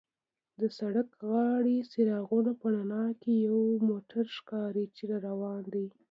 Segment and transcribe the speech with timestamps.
[0.59, 3.59] د سړک غاړې څراغونو په رڼا کې یو
[3.89, 5.87] موټر ښکاري چې را روان دی.